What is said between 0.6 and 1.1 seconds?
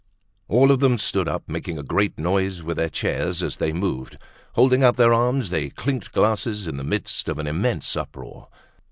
of them